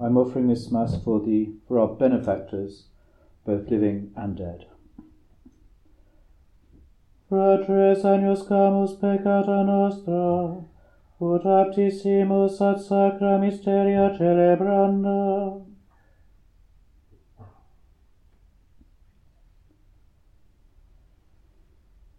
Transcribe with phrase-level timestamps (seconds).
[0.00, 2.84] I'm offering this Mass for the for our benefactors,
[3.44, 4.66] both living and dead.
[7.28, 10.64] Fratres agnus camus peccata nostra,
[11.20, 15.60] ut aptissimus ad sacra mysteria celebranda.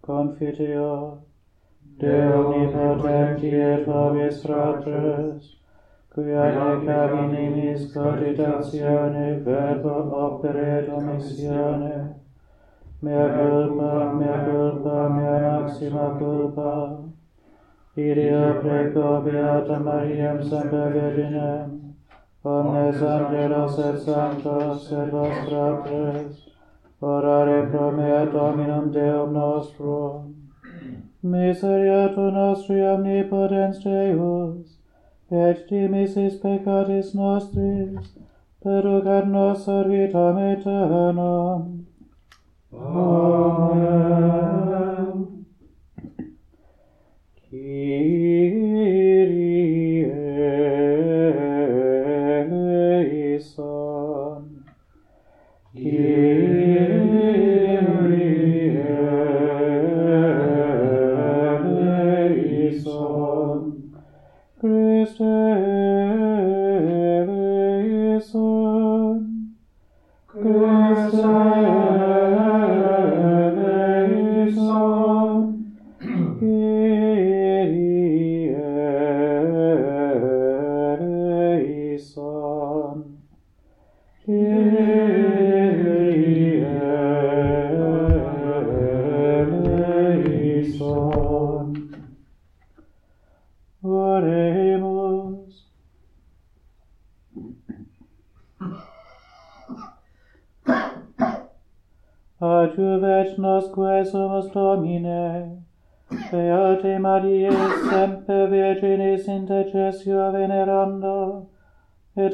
[0.01, 1.23] Confitio,
[1.99, 5.49] De omnipotenti et vobis fratres,
[6.13, 11.93] quia nec ab inimis cogitatione verbo opere domitione,
[13.01, 16.97] mea culpa, mea culpa, mea maxima culpa.
[17.95, 21.95] Iria preco Beata Mariam semper Virginem,
[22.43, 26.45] omnes angelos et santos et vos fratres,
[27.01, 30.35] orare pro mea Dominum Deum nostrum.
[31.21, 34.77] Miseriato nostri omnipotens Deus,
[35.31, 38.15] et dimisis peccatis nostris,
[38.63, 41.88] perucat nos ad vitam aeternam.
[42.71, 44.29] Amen.
[47.49, 48.45] Kyrie
[53.39, 54.43] eleison.
[55.73, 56.29] Kyrie
[62.67, 63.63] eleison.
[64.59, 65.21] Christe
[67.29, 68.27] eleison.
[70.27, 71.58] Christe eleison.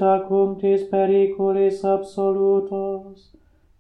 [0.02, 0.56] et cum
[0.92, 3.36] periculis absolutos,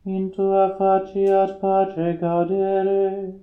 [0.06, 3.34] in tua faciat pace gaudere,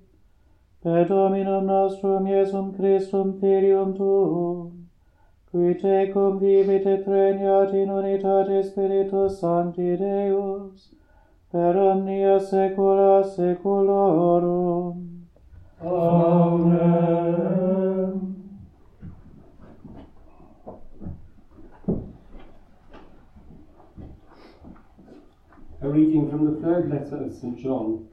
[0.83, 4.89] per Dominum nostrum Iesum Christum Filium Tuum,
[5.51, 10.91] qui te convivit et regnat in unitate Spiritus Sancti Deus,
[11.51, 15.09] per omnia saecula saeculorum.
[15.85, 17.92] Amen.
[25.83, 27.59] A reading from the third letter of St.
[27.59, 28.07] John.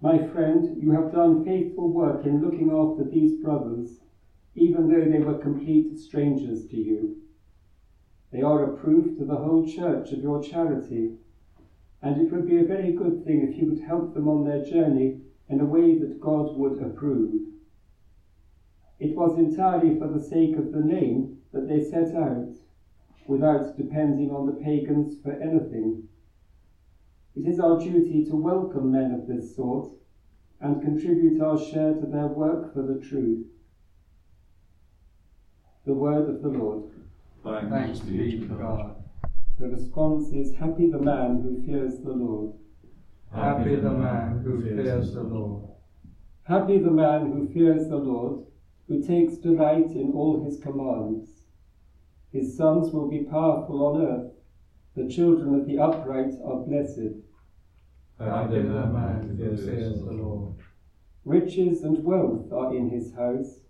[0.00, 4.00] My friend, you have done faithful work in looking after these brothers,
[4.54, 7.18] even though they were complete strangers to you.
[8.32, 11.16] They are a proof to the whole church of your charity,
[12.00, 14.64] and it would be a very good thing if you would help them on their
[14.64, 15.18] journey
[15.50, 17.42] in a way that God would approve.
[18.98, 22.59] It was entirely for the sake of the name that they set out,
[23.30, 26.02] without depending on the pagans for anything.
[27.36, 29.88] It is our duty to welcome men of this sort
[30.60, 33.46] and contribute our share to their work for the truth.
[35.86, 36.90] The word of the Lord.
[37.44, 38.96] Thanks be to God.
[39.60, 42.54] The response is Happy the man who fears the Lord.
[43.32, 45.70] Happy the man who fears the Lord.
[46.42, 48.44] Happy the man who fears the Lord,
[48.88, 51.39] who takes delight in all his commands.
[52.32, 54.32] His sons will be powerful on earth.
[54.94, 57.16] The children of the upright are blessed.
[58.18, 60.54] Happy the man who fears the Lord.
[61.24, 63.60] Riches and wealth are in his house.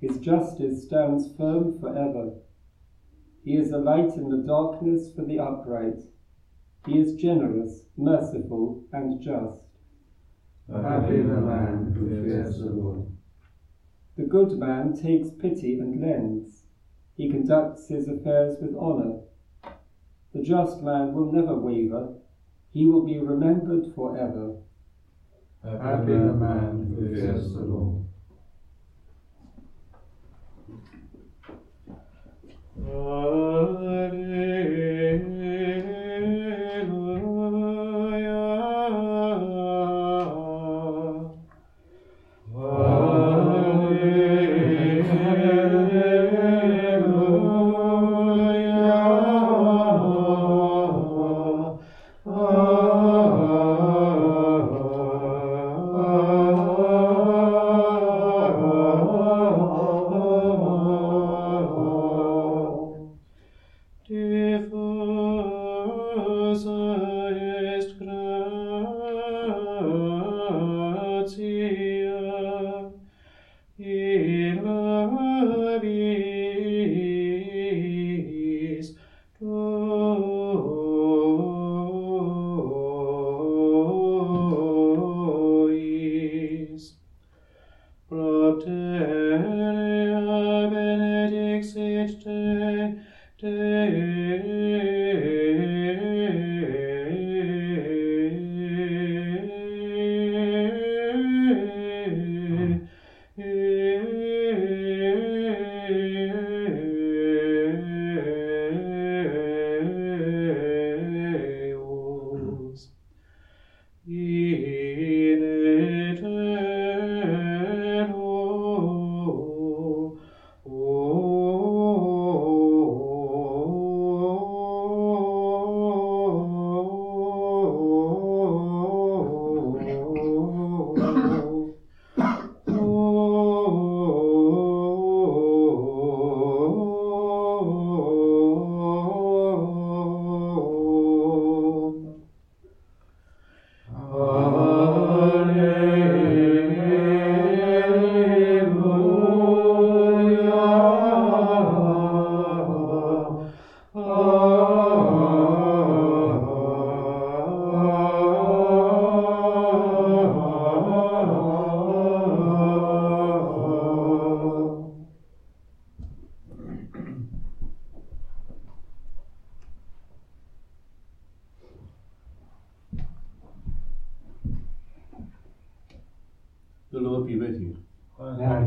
[0.00, 2.34] His justice stands firm forever.
[3.44, 6.02] He is a light in the darkness for the upright.
[6.86, 9.60] He is generous, merciful, and just.
[10.70, 13.06] Happy the man who fears the Lord.
[14.16, 16.59] The good man takes pity and lends.
[17.20, 19.18] He conducts his affairs with honour.
[20.32, 22.14] The just man will never waver.
[22.72, 24.54] He will be remembered forever.
[25.62, 28.04] Happy the man who fears the Lord.
[32.78, 34.79] Diffusa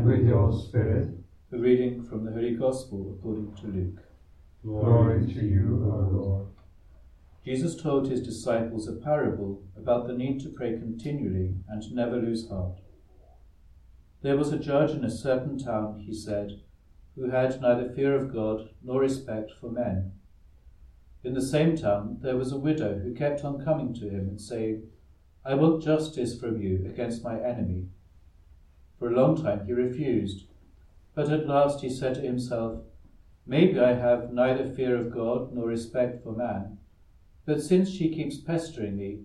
[0.04, 1.08] And with your spirit,
[1.50, 4.02] A reading from the Holy Gospel according to Luke.
[4.62, 6.46] glory to you, O Lord.
[7.42, 12.50] Jesus told his disciples a parable about the need to pray continually and never lose
[12.50, 12.80] heart.
[14.20, 16.60] There was a judge in a certain town, he said,
[17.14, 20.12] who had neither fear of God nor respect for men.
[21.22, 24.38] In the same town there was a widow who kept on coming to him and
[24.38, 24.82] saying,
[25.46, 27.86] I want justice from you against my enemy.
[28.98, 30.46] For a long time he refused,
[31.14, 32.80] but at last he said to himself,
[33.46, 36.78] Maybe I have neither fear of God nor respect for man.
[37.44, 39.20] But since she keeps pestering me,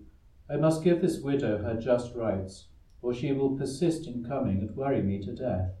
[0.48, 2.66] I must give this widow her just rights,
[3.00, 5.72] or she will persist in coming and worry me to death.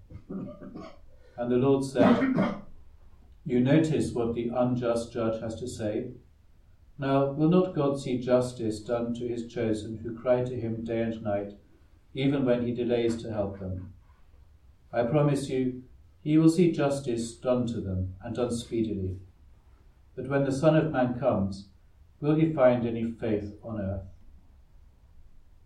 [1.36, 2.34] And the Lord said,
[3.44, 6.12] You notice what the unjust judge has to say?
[6.98, 11.02] Now, will not God see justice done to his chosen who cry to him day
[11.02, 11.52] and night,
[12.14, 13.92] even when he delays to help them?
[14.92, 15.82] I promise you,
[16.22, 19.16] he will see justice done to them, and done speedily.
[20.16, 21.68] But when the Son of Man comes,
[22.20, 24.02] will he find any faith on earth?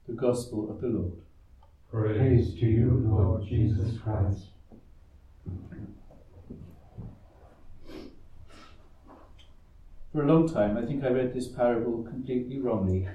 [0.06, 1.12] The Gospel of the Lord.
[1.90, 4.46] Praise to you, Lord Jesus Christ.
[10.12, 13.08] For a long time, I think I read this parable completely wrongly.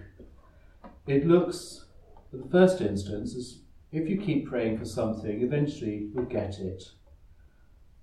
[1.07, 1.85] It looks,
[2.33, 6.83] at the first instance, is if you keep praying for something, eventually you'll get it.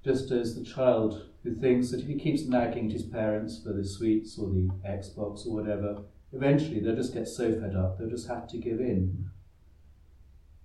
[0.05, 3.85] Just as the child who thinks that if he keeps nagging his parents for the
[3.85, 6.03] sweets or the Xbox or whatever,
[6.33, 9.31] eventually they'll just get so fed up they'll just have to give in.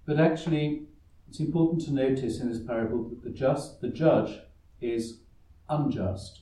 [0.06, 0.88] But actually,
[1.30, 4.40] it's important to notice in this parable that the just the judge
[4.82, 5.20] is
[5.70, 6.42] unjust.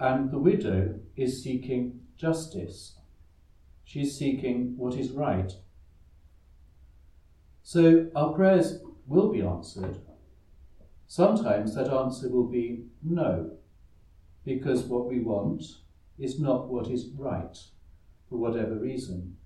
[0.00, 2.98] And the widow is seeking justice.
[3.84, 5.52] She's seeking what is right.
[7.66, 9.96] So our prayers will be answered.
[11.06, 13.52] Sometimes that answer will be no,
[14.44, 15.62] because what we want
[16.18, 17.56] is not what is right,
[18.28, 19.38] for whatever reason.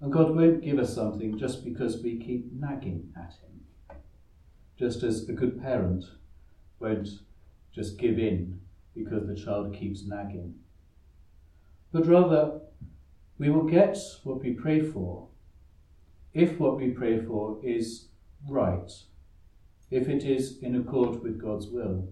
[0.00, 3.98] And God won't give us something just because we keep nagging at Him.
[4.78, 6.04] Just as a good parent
[6.78, 7.08] won't
[7.72, 8.60] just give in
[8.94, 10.54] because the child keeps nagging.
[11.90, 12.60] But rather,
[13.38, 15.28] we will get what we pray for
[16.34, 18.08] if what we pray for is
[18.48, 18.90] right,
[19.90, 22.08] if it is in accord with God's will.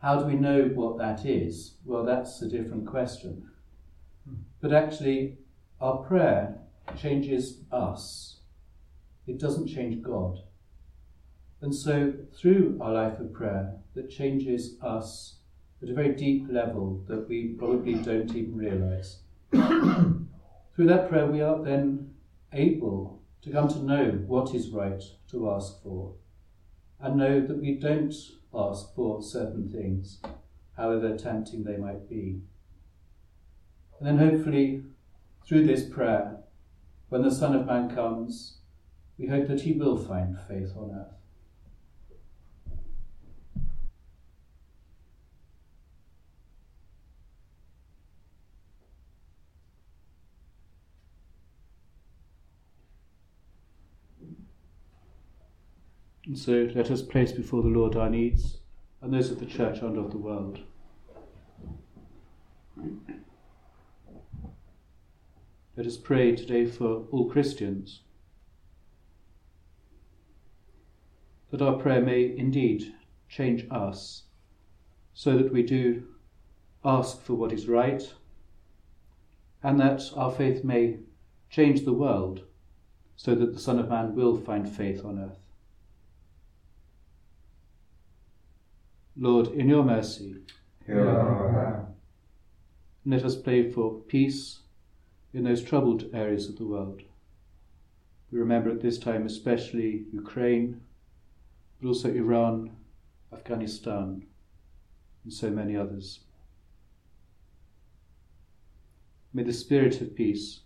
[0.00, 1.74] How do we know what that is?
[1.84, 3.48] Well, that's a different question.
[4.60, 5.36] But actually,
[5.80, 6.58] our prayer
[6.96, 8.38] changes us,
[9.26, 10.38] it doesn't change God.
[11.60, 15.36] And so, through our life of prayer, that changes us
[15.82, 19.18] at a very deep level that we probably don't even realize.
[19.50, 22.11] through that prayer, we are then
[22.52, 26.14] able to come to know what is right to ask for
[27.00, 28.14] and know that we don't
[28.54, 30.20] ask for certain things,
[30.76, 32.40] however tempting they might be.
[33.98, 34.84] And then hopefully,
[35.46, 36.38] through this prayer,
[37.08, 38.58] when the Son of Man comes,
[39.18, 41.21] we hope that he will find faith on earth.
[56.32, 58.56] And so let us place before the Lord our needs
[59.02, 60.60] and those of the church and of the world.
[65.76, 68.00] Let us pray today for all Christians,
[71.50, 72.94] that our prayer may indeed
[73.28, 74.22] change us,
[75.12, 76.02] so that we do
[76.82, 78.10] ask for what is right,
[79.62, 80.96] and that our faith may
[81.50, 82.40] change the world,
[83.16, 85.41] so that the Son of Man will find faith on earth.
[89.16, 90.36] Lord, in your mercy,
[90.86, 91.86] hear our prayer.
[93.04, 94.60] Let us pray for peace
[95.34, 97.02] in those troubled areas of the world.
[98.30, 100.80] We remember at this time especially Ukraine,
[101.80, 102.70] but also Iran,
[103.32, 104.24] Afghanistan,
[105.24, 106.20] and so many others.
[109.34, 110.60] May the spirit of peace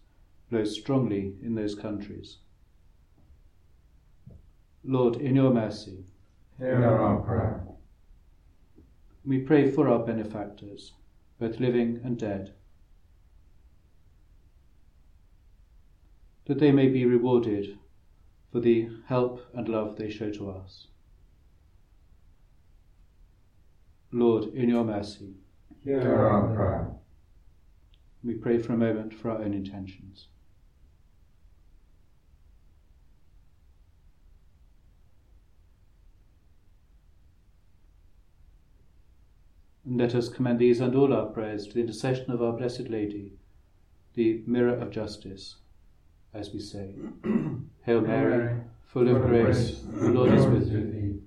[0.50, 2.38] blow strongly in those countries.
[4.84, 6.04] Lord, in your mercy,
[6.58, 7.75] hear our prayer.
[9.26, 10.92] We pray for our benefactors,
[11.40, 12.54] both living and dead,
[16.44, 17.76] that they may be rewarded
[18.52, 20.86] for the help and love they show to us.
[24.12, 25.34] Lord, in your mercy,
[25.82, 26.92] hear our prayer.
[28.22, 30.28] We pray for a moment for our own intentions.
[39.86, 42.88] And let us commend these and all our prayers to the intercession of our Blessed
[42.88, 43.34] Lady,
[44.14, 45.56] the mirror of justice,
[46.34, 46.96] as we say,
[47.84, 51.20] Hail Mary, full of grace, the Lord is with thee.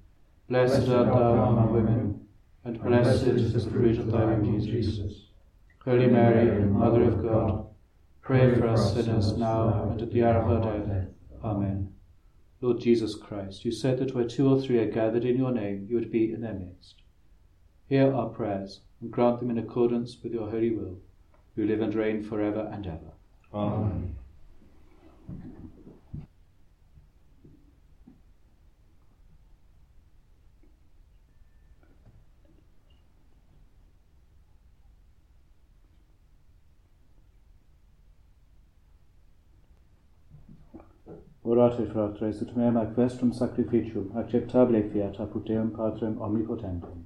[0.50, 2.28] Blessed art thou among women,
[2.66, 5.28] and blessed is the fruit of thy womb, Jesus.
[5.86, 7.66] Holy Mary, Mother of God,
[8.22, 11.08] pray for us sinners now and at the hour of our death.
[11.44, 11.94] Amen.
[12.60, 15.88] Lord Jesus Christ, you said that where two or three are gathered in your name,
[15.90, 16.99] you would be in their midst.
[17.90, 21.00] Hear our prayers and grant them in accordance with your holy will,
[21.56, 23.12] who live and reign forever and ever.
[23.52, 24.16] Amen.
[41.44, 47.06] Orate, fratres, ut meam ac vestrum sacrificium acceptable fiat apud Deum Patrem omnipotentem.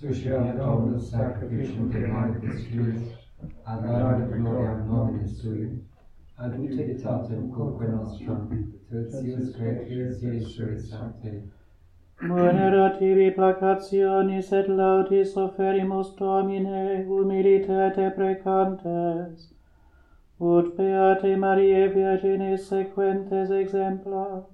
[0.00, 3.00] Susciat Dominus sacrificium de magis tuis,
[3.66, 5.80] ad ad gloriam nominis tui,
[6.38, 11.42] ad utilitatem quoque nostrum, tertius gratius Iesui Sancte.
[12.22, 19.48] Monera tibi placationis et laudis offerimus Domine, humilitate precantes,
[20.38, 24.44] ut beate Mariae Virginis sequentes exempla,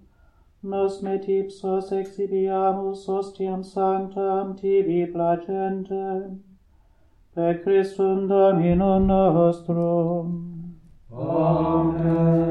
[0.64, 6.40] nos met ipsos exhibiamus ostiam sanctam tibi placentem,
[7.35, 10.75] per Christum Dominum nostrum.
[11.12, 12.44] Amen.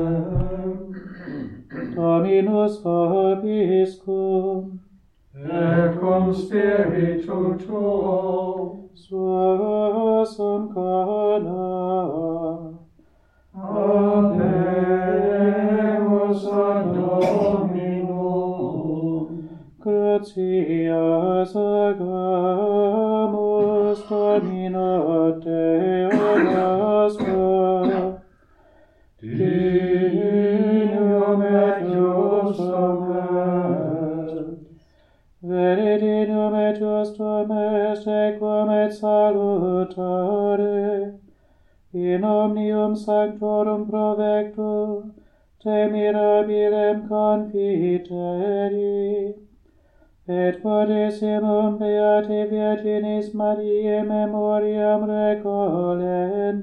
[1.95, 4.79] Dominus vobiscum,
[5.35, 11.63] et cum spiritu tuo, sua sum cana.
[13.55, 14.53] Amen.
[16.43, 16.92] Amen.
[20.23, 21.99] gratias sagamus
[24.07, 28.21] domino Deo nostro.
[29.21, 29.81] Dignum
[31.43, 34.33] et justum est.
[35.41, 40.75] Veni dignum et justum est, equum et salutare.
[41.93, 45.13] In omnium sanctorum provectum,
[45.61, 48.03] te mirabilem confiteri
[50.25, 56.61] et prodecimum Beati Virginis Mariae memoriam recolentes,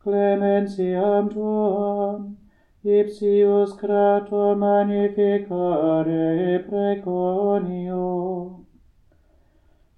[0.00, 2.36] clementiam tuam,
[2.84, 8.64] ipsius crato magnificare preconio.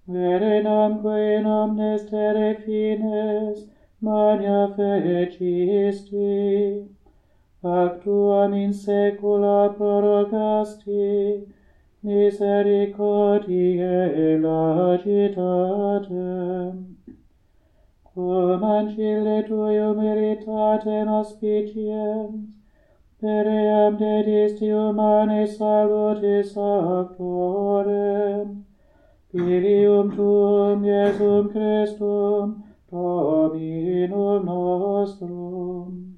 [0.08, 3.68] Verenamque in omnes terre fines
[4.00, 6.88] magna fecisti,
[7.62, 11.55] actuam in saecula prorogasti,
[12.06, 16.74] misericordiae lauditatem.
[18.08, 22.34] Cum ancile tui meritatem auspiciens,
[23.20, 28.46] per eam dedisti humane salutis actorem,
[29.30, 32.48] filium tuum Iesum Christum,
[32.90, 36.15] Dominum nostrum.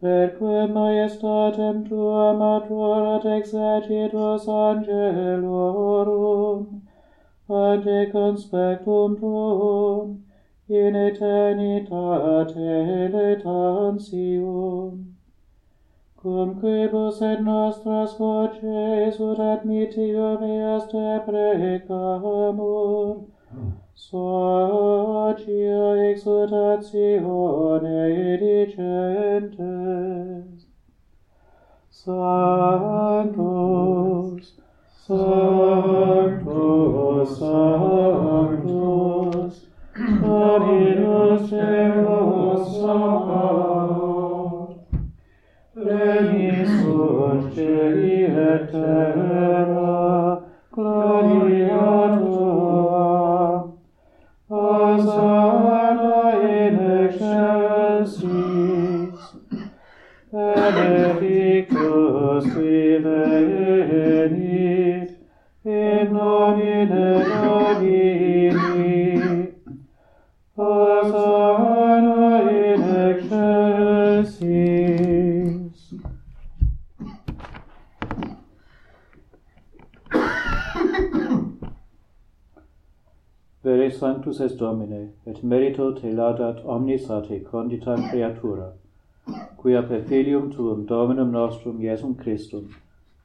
[0.00, 6.80] Per quem maestatem tuam maturat exercitus angelorum,
[7.50, 10.24] ante conspectum tuum,
[10.70, 12.54] in eternitate
[13.12, 15.04] letantium.
[16.22, 23.16] Cum quibus et nostras voces ut admitium eas te precamur,
[24.00, 28.00] sacia exultatione
[28.40, 29.60] dicentes,
[31.90, 33.36] Sanctus,
[35.06, 36.08] Sanctus,
[37.38, 38.74] Sanctus,
[40.22, 44.30] Dominus Deus Sabaoth,
[45.76, 47.72] Renis surge
[48.48, 49.29] et terra,
[84.30, 88.72] Sanctus est Domine, et merito te laudat omnis a te condita creatura,
[89.56, 92.68] quia per filium tuum Dominum nostrum Iesum Christum,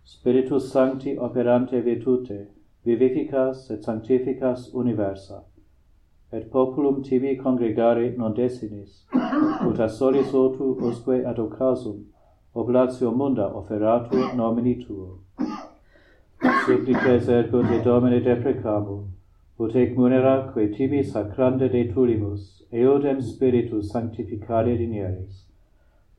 [0.03, 2.47] Spiritus Sancti operante virtute,
[2.83, 5.43] vivificas et sanctificas universa,
[6.31, 9.05] et populum tibi congregare non desinis,
[9.67, 12.03] ut a solis otu usque ad occasum,
[12.55, 15.19] oblatio munda offeratur nomini tuo.
[16.65, 19.14] Supplices ergo te Domine deprecamum,
[19.57, 25.45] ut ec munera quae tibi sacranda deturimus, eodem spiritus sanctificare dinieris,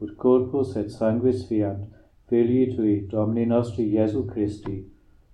[0.01, 1.87] ut corpus et sanguis fiat,
[2.29, 4.85] Filii tui, Domini nostri Iesu Christi,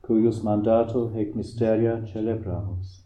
[0.03, 2.99] cuius mandato hec mysteria celebramus.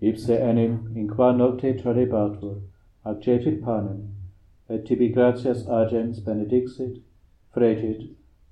[0.00, 2.62] Ipse enim, in qua nocte tradebatur,
[3.06, 4.08] acceptit panem,
[4.68, 7.00] et tibi gratias agens benedixit,
[7.54, 8.10] fregit,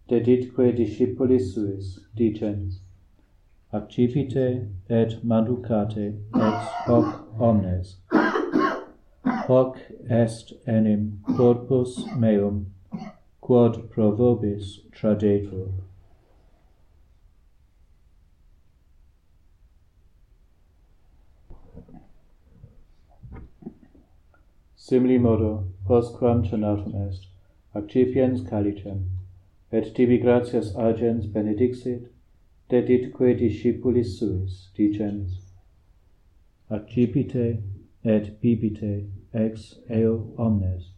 [0.09, 2.79] deditque discipulis suis, dicens,
[3.73, 7.07] accipite et manducate ex hoc
[7.39, 7.97] omnes.
[9.49, 9.79] Hoc
[10.09, 12.67] est enim corpus meum,
[13.41, 15.69] quod pro vobis tradetur.
[24.77, 27.29] Similimodo, postquam cenatum est,
[27.77, 29.05] accipiens calicem,
[29.71, 32.09] et tibi gratias agens benedixit,
[32.71, 35.41] deditque discipulis suis, dicens,
[36.71, 37.59] accipite
[38.05, 40.93] et bibite ex eo omnes.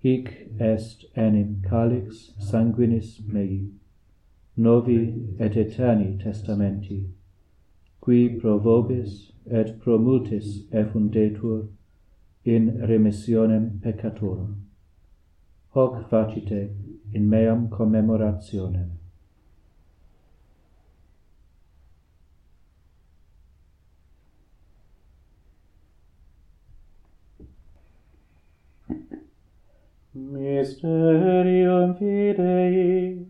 [0.00, 3.68] Hic est enim calix sanguinis mei,
[4.56, 7.08] novi et eterni testamenti,
[8.00, 11.68] qui pro vobis et pro multis effundetur
[12.44, 14.54] in remissionem peccatorum.
[15.70, 16.70] Hoc facite
[17.12, 18.90] in meam commemorationem.
[30.64, 33.26] mysterium fidei,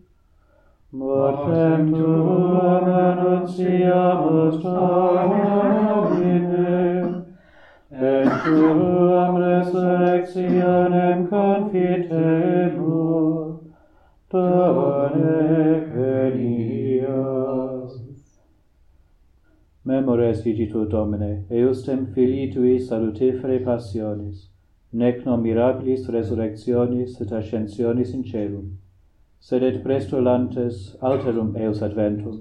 [0.91, 5.65] mortem tuum annunciamus domine,
[7.91, 12.55] et tuam resurrectionem confitemur,
[14.31, 15.35] Done
[15.95, 17.11] venias.
[19.85, 24.54] Memores vigitur Domine, eustem filii tui salutifere passionis,
[24.95, 28.67] nec non miraculis resurrectionis et ascensionis in celum,
[29.47, 30.77] sed et presto lantes
[31.09, 32.37] alterum eos adventum,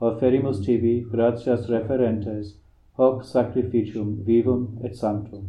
[0.00, 2.54] offerimus tibi gratias referentes,
[2.96, 5.44] hoc sacrificium vivum et sanctum.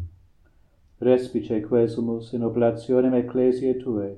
[1.00, 4.10] Respice quesumus in oblationem ecclesiae tue,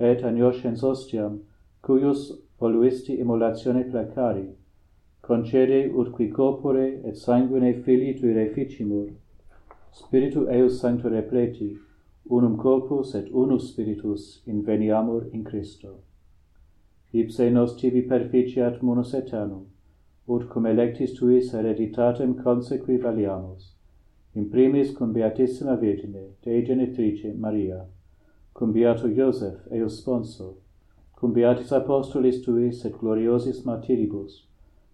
[0.00, 1.42] et agnoscens ostiam,
[1.82, 4.48] cuius voluisti immolatione placari,
[5.20, 9.08] concede ut qui corpore et sanguine filii tui reficimur,
[9.96, 11.78] Spiritu eius sancto repleti,
[12.28, 16.00] unum corpus et unus spiritus inveniamur in Christo.
[17.14, 19.64] Ipse nos tibi perficiat munus aeternum,
[20.28, 23.72] ut cum electis tuis hereditatem consequi valiamus,
[24.34, 27.86] in primis cum Beatissima Virgine, Dei Genitrice Maria,
[28.52, 30.56] cum Beato Iosef, eus sponso,
[31.16, 34.42] cum Beatis Apostolis tuis et gloriosis martiribus,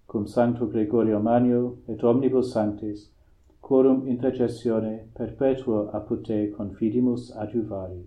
[0.06, 3.08] cum Sancto Gregorio Magno et omnibus sanctis,
[3.72, 8.02] quorum intercessione perpetuo apud te confidimus adjuvari.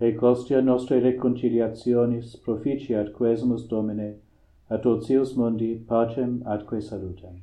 [0.00, 4.08] Hec ostia nostre reconciliationis proficiat quesumus Domine
[4.68, 7.38] ad ocius mundi pacem atque salutem.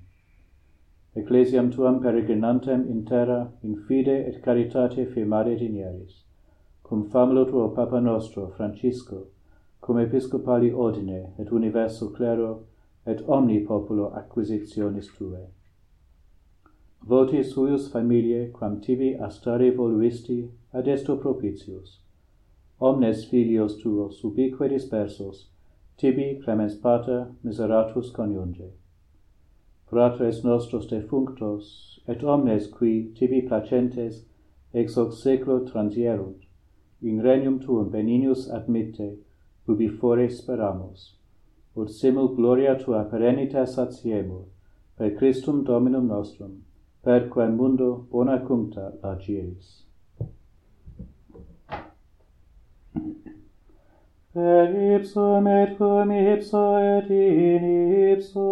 [1.16, 6.22] Ecclesiam tuam peregrinantem in terra in fide et caritate firmare dinieris,
[6.84, 9.24] cum famulo tuo Papa nostro Francisco,
[9.82, 12.54] cum episcopali ordine et universo clero
[13.08, 15.63] et omni populo acquisitionis tuae.
[17.06, 22.00] Voti suius familiae, quam tibi astare voluisti, ad esto propitius.
[22.80, 25.50] Omnes filios tuos ubique dispersos,
[25.98, 28.72] tibi clemens pater miseratus coniunge.
[29.90, 34.24] Fratres nostros defunctos, et omnes qui tibi placentes
[34.74, 36.48] ex hoc seclo transierunt,
[37.02, 39.18] in regnum tuum beninius admitte,
[39.68, 41.16] ubi fore speramus,
[41.76, 44.46] ut simul gloria tua perenita satiemur,
[44.98, 46.64] per Christum Dominum nostrum,
[47.04, 49.84] per quem mundo bona cuncta lacies.
[54.34, 57.66] Per ipsum et cum ipso et in
[58.12, 58.48] ipso,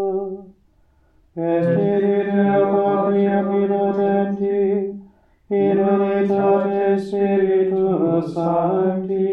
[1.35, 4.59] et spiritu quotium idotenti,
[5.49, 9.31] in unitate spiritus sancti,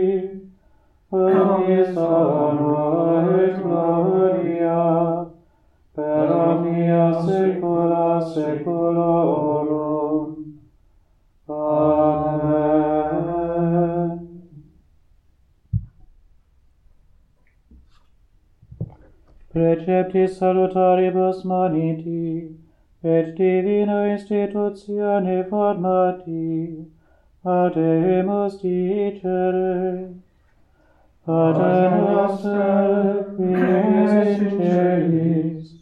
[1.11, 5.27] omnis honor et gloria,
[5.95, 7.78] per omnia secula,
[8.23, 9.79] seculorum.
[11.49, 12.99] Amen.
[19.53, 22.57] Preceptis salutaribus maniti,
[23.03, 26.87] et divina institutione formati,
[27.45, 30.15] ad emus dicere.
[31.25, 35.78] Pater noster, qui es in celis,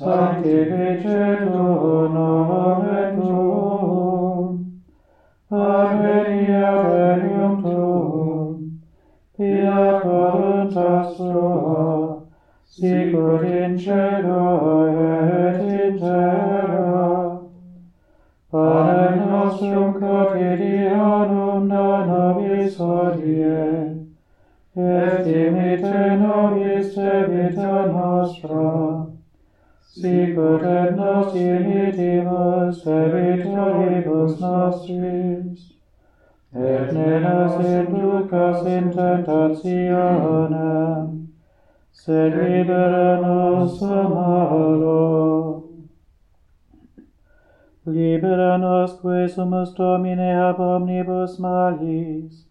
[0.00, 4.80] sanctificetur nomen tuum,
[5.52, 8.80] advenia regnum tuum,
[9.36, 12.24] fiat voluntas tua,
[12.64, 17.40] sicut in cielo et in terra.
[18.50, 24.00] Panem nostrum quotidianum da nobis hodie,
[24.74, 28.99] et dimite nobis debita nostra,
[29.92, 35.72] sicut et nos dimittimus debitoribus nostris,
[36.54, 41.28] et ne nos inducas in tentationem,
[41.92, 45.64] sed libera nos a malo.
[47.86, 52.44] Libera nos, quae sumus Domine ab omnibus malis,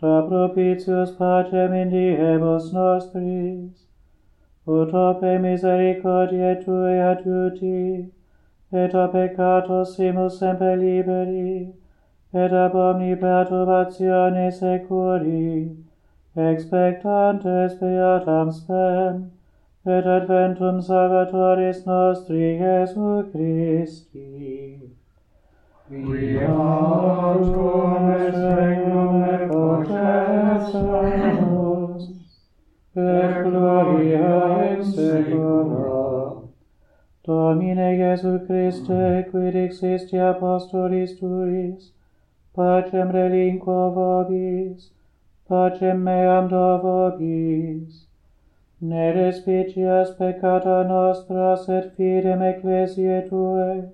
[0.00, 3.89] da propitius pacem in diebus nostris,
[4.78, 8.10] ut pe misericordiae Tue adiuti,
[8.72, 11.72] et a peccatos simus semper liberi,
[12.32, 15.76] et ab omni perturbatione securi,
[16.36, 19.30] expectantes beatam spem,
[19.86, 24.80] et adventum salvatoris nostri Iesu Christi.
[25.88, 27.42] Qui ad
[28.20, 31.10] et regnum et potestam
[33.08, 36.42] et gloria in secula.
[37.22, 41.92] Domine Iesu Christe, quid existi apostolis tuis,
[42.54, 44.90] pacem relinquo vobis,
[45.48, 48.06] pacem meam do vobis.
[48.80, 53.90] Ne respicias peccata nostra, sed fidem ecclesiae Tuae,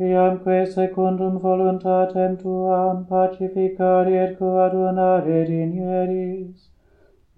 [0.00, 6.69] iamque secundum voluntatem Tuam pacificari et coadunare dinieris,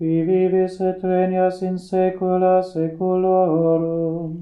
[0.03, 4.33] qui vivis et regnas in saecula saeculorum.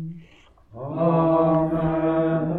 [0.75, 2.55] Amen.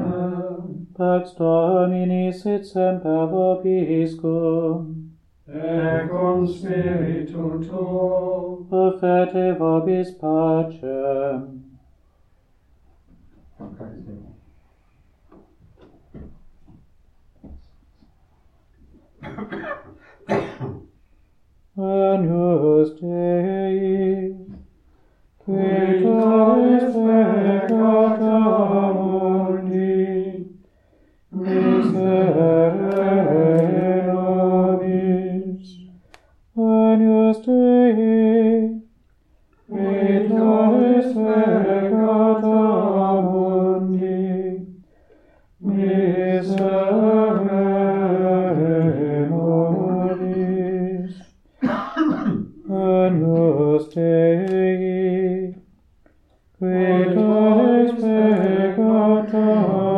[0.96, 5.10] Pax Domini sit semper vobiscum.
[5.48, 8.68] Et cum spiritu tuo.
[8.70, 11.64] Profete vobis pacem.
[19.40, 19.81] Okay.
[21.78, 24.36] Agnus Dei,
[25.38, 28.38] qui tollis peccata
[28.92, 30.60] mundi,
[31.30, 32.84] miserere
[34.06, 35.70] nobis.
[36.56, 37.81] Agnus Dei,
[56.62, 59.46] vitalis peccata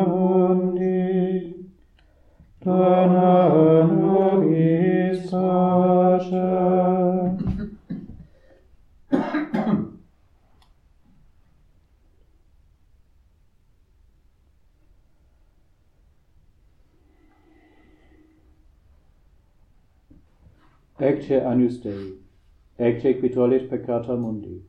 [0.08, 1.70] mundi,
[2.64, 6.52] dona nobis pace.
[21.00, 22.18] Ecce agnus Dei,
[22.78, 24.66] ecce quitolis peccata mundi,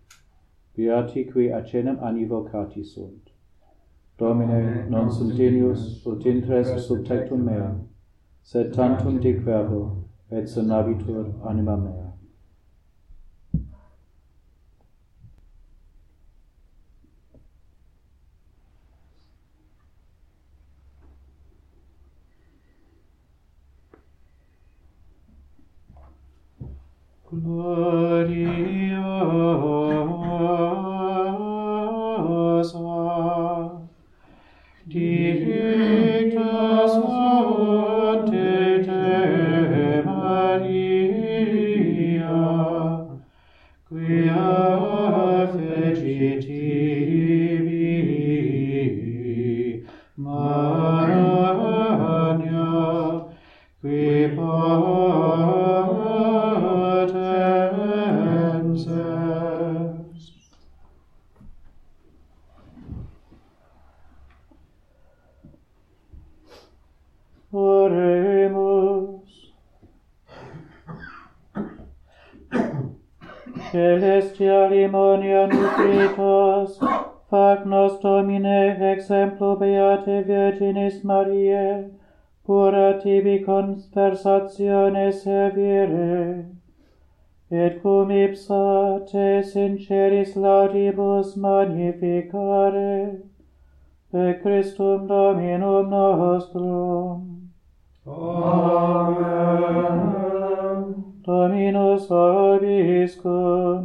[0.74, 3.32] beati qui acenem anni vocati sunt.
[4.16, 7.76] Domine, non sunt sentenius, ut intres sub tectum mea,
[8.40, 9.96] sed tantum dic verbo,
[10.28, 12.12] et sonabitur anima mea.
[27.30, 28.44] Gloria
[80.94, 81.90] Dies Mariae,
[82.46, 86.46] pura tibi conversatione servire,
[87.50, 93.22] et cum ipsa te sinceris laudibus magnificare,
[94.12, 97.50] per Christum Dominum nostrum.
[98.06, 99.64] Amen.
[101.24, 103.82] Dominus vobiscum.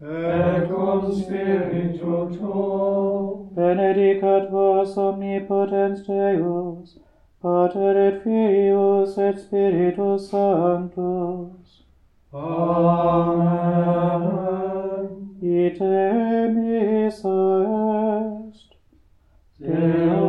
[0.00, 3.17] Et cum spiritu tuo
[3.58, 6.98] benedicat vos omnipotens Deus,
[7.42, 11.84] Pater et Filius et Spiritus Sanctus.
[12.32, 13.48] Amen.
[15.42, 17.38] Ite missa
[18.46, 18.70] est.
[19.58, 20.27] Deus